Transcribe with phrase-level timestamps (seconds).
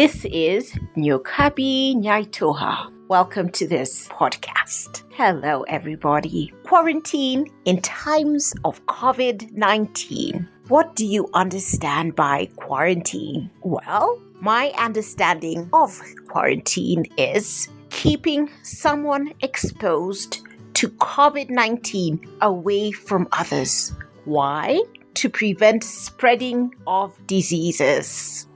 [0.00, 2.90] This is Nyokabi Nyaitoha.
[3.08, 5.02] Welcome to this podcast.
[5.12, 6.54] Hello, everybody.
[6.62, 10.48] Quarantine in times of COVID 19.
[10.68, 13.50] What do you understand by quarantine?
[13.62, 20.40] Well, my understanding of quarantine is keeping someone exposed
[20.80, 23.92] to COVID 19 away from others.
[24.24, 24.80] Why?
[25.16, 28.46] To prevent spreading of diseases.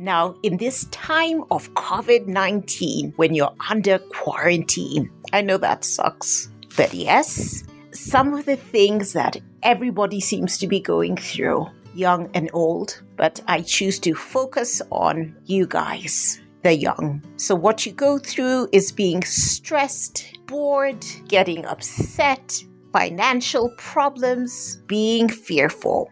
[0.00, 6.48] Now, in this time of COVID 19, when you're under quarantine, I know that sucks.
[6.76, 12.48] But yes, some of the things that everybody seems to be going through, young and
[12.52, 17.20] old, but I choose to focus on you guys, the young.
[17.36, 22.62] So, what you go through is being stressed, bored, getting upset,
[22.92, 26.08] financial problems, being fearful.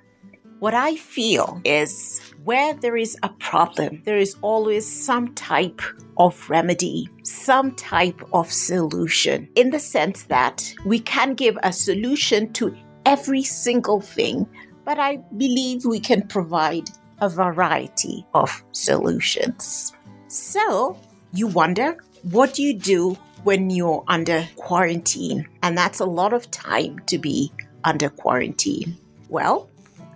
[0.58, 5.82] What I feel is where there is a problem, there is always some type
[6.16, 12.52] of remedy, some type of solution, in the sense that we can give a solution
[12.52, 12.72] to
[13.04, 14.46] every single thing,
[14.84, 16.88] but I believe we can provide
[17.20, 19.92] a variety of solutions.
[20.28, 20.96] So,
[21.32, 21.96] you wonder,
[22.30, 25.48] what do you do when you're under quarantine?
[25.64, 27.50] And that's a lot of time to be
[27.82, 28.96] under quarantine.
[29.28, 29.68] Well,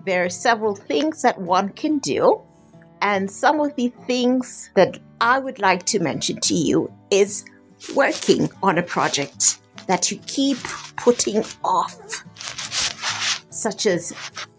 [0.04, 2.40] there are several things that one can do.
[3.02, 7.44] And some of the things that I would like to mention to you is
[7.94, 10.58] working on a project that you keep
[10.96, 12.24] putting off,
[13.50, 14.12] such as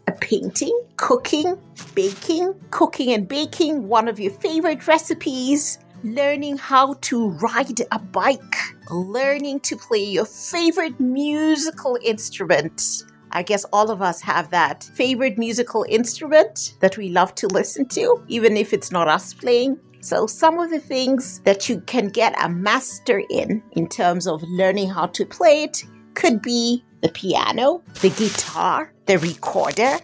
[0.08, 1.58] a painting, cooking,
[1.96, 8.56] baking, cooking and baking one of your favorite recipes, learning how to ride a bike,
[8.90, 13.04] learning to play your favorite musical instrument,
[13.34, 17.86] I guess all of us have that favorite musical instrument that we love to listen
[17.90, 19.80] to, even if it's not us playing.
[20.02, 24.42] So, some of the things that you can get a master in, in terms of
[24.44, 25.84] learning how to play it,
[26.16, 30.00] could be the piano, the guitar, the recorder,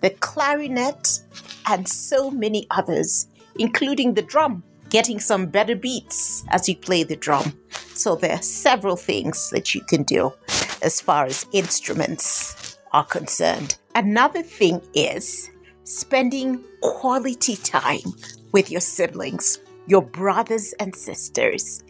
[0.00, 1.20] the clarinet,
[1.66, 3.26] and so many others,
[3.58, 7.52] including the drum, getting some better beats as you play the drum.
[7.94, 10.32] So, there are several things that you can do
[10.82, 13.76] as far as instruments are concerned.
[13.94, 15.50] Another thing is
[15.84, 18.14] spending quality time
[18.52, 21.82] with your siblings, your brothers and sisters,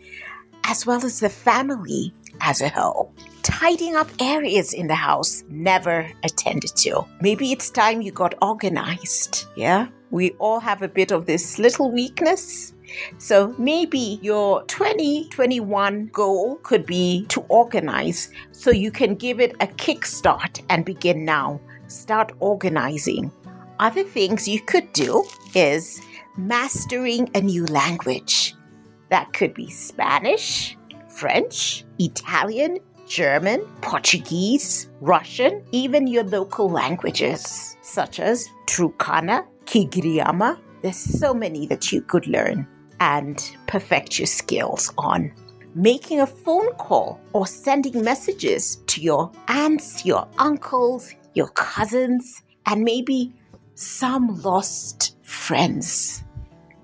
[0.65, 3.13] as well as the family as a whole.
[3.43, 7.05] Tidying up areas in the house never attended to.
[7.21, 9.47] Maybe it's time you got organized.
[9.57, 9.89] Yeah?
[10.11, 12.75] We all have a bit of this little weakness
[13.19, 19.67] so maybe your 2021 goal could be to organize so you can give it a
[19.67, 21.61] kickstart and begin now.
[21.89, 23.31] Start organizing.
[23.79, 26.01] Other things you could do is
[26.37, 28.55] mastering a new language.
[29.09, 30.77] That could be Spanish,
[31.09, 40.59] French, Italian, German, Portuguese, Russian, even your local languages such as Turkana, Kigiriama.
[40.83, 42.67] There's so many that you could learn
[42.99, 45.33] and perfect your skills on.
[45.77, 52.83] Making a phone call or sending messages to your aunts, your uncles, your cousins, and
[52.83, 53.33] maybe
[53.77, 56.25] some lost friends.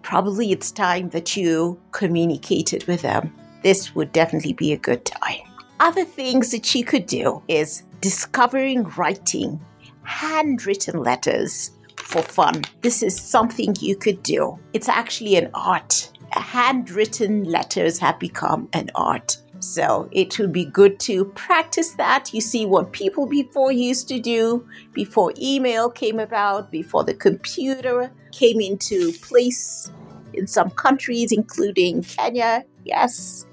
[0.03, 3.35] Probably it's time that you communicated with them.
[3.65, 5.43] This would definitely be a good time.
[5.81, 9.61] Other things that you could do is discovering writing,
[10.05, 11.73] handwritten letters,
[12.07, 12.63] for fun.
[12.83, 14.59] This is something you could do.
[14.73, 16.11] It's actually an art.
[16.31, 19.39] Handwritten letters have become an art.
[19.59, 22.33] So it would be good to practice that.
[22.33, 28.13] You see what people before used to do, before email came about, before the computer
[28.33, 29.91] came into place
[30.35, 32.65] in some countries, including Kenya.
[32.85, 33.47] Yes,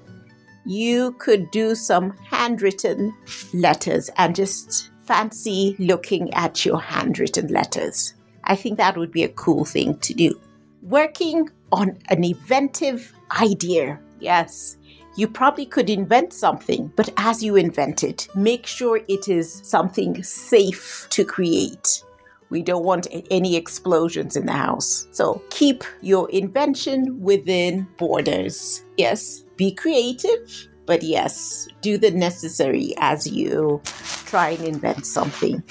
[0.66, 3.14] you could do some handwritten
[3.52, 8.14] letters and just fancy looking at your handwritten letters.
[8.44, 10.38] I think that would be a cool thing to do.
[10.82, 13.98] Working on an inventive idea.
[14.20, 14.76] Yes,
[15.16, 20.22] you probably could invent something, but as you invent it, make sure it is something
[20.22, 22.02] safe to create.
[22.50, 25.08] We don't want any explosions in the house.
[25.12, 28.84] So keep your invention within borders.
[28.96, 33.80] Yes, be creative, but yes, do the necessary as you
[34.26, 35.62] try and invent something.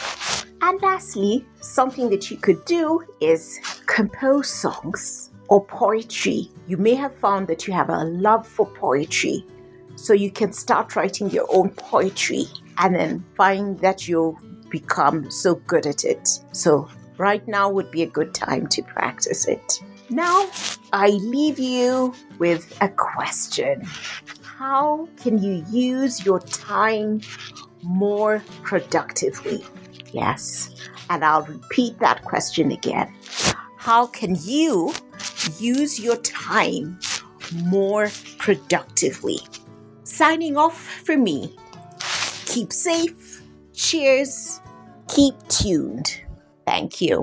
[0.65, 6.49] And lastly, something that you could do is compose songs or poetry.
[6.67, 9.45] You may have found that you have a love for poetry.
[9.95, 12.45] So you can start writing your own poetry
[12.77, 14.39] and then find that you'll
[14.69, 16.29] become so good at it.
[16.53, 16.87] So
[17.17, 19.81] right now would be a good time to practice it.
[20.09, 20.49] Now,
[20.93, 23.83] I leave you with a question.
[24.43, 27.19] How can you use your time
[27.81, 29.61] more productively?
[30.13, 30.69] Yes,
[31.09, 33.13] and I'll repeat that question again.
[33.77, 34.93] How can you
[35.59, 36.99] use your time
[37.65, 39.39] more productively?
[40.03, 41.55] Signing off for me.
[42.45, 43.41] Keep safe.
[43.73, 44.61] Cheers.
[45.09, 46.21] Keep tuned.
[46.65, 47.21] Thank you.